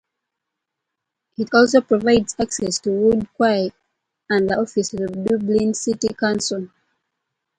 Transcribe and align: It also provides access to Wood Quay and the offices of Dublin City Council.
It 1.37 1.53
also 1.53 1.81
provides 1.81 2.35
access 2.39 2.79
to 2.79 2.89
Wood 2.89 3.27
Quay 3.39 3.71
and 4.31 4.49
the 4.49 4.55
offices 4.57 4.99
of 4.99 5.25
Dublin 5.25 5.75
City 5.75 6.07
Council. 6.15 6.69